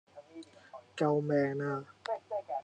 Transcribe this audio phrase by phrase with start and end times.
[0.95, 1.85] 救命呀